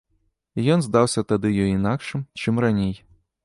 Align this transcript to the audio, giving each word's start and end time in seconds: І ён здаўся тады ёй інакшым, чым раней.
І 0.61 0.65
ён 0.75 0.79
здаўся 0.87 1.25
тады 1.33 1.53
ёй 1.67 1.71
інакшым, 1.77 2.27
чым 2.43 2.67
раней. 2.69 2.93